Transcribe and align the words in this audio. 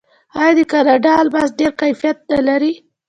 آیا 0.39 0.53
د 0.57 0.61
کاناډا 0.71 1.11
الماس 1.21 1.49
ډیر 1.59 1.71
کیفیت 1.81 2.17
نلري؟ 2.31 2.73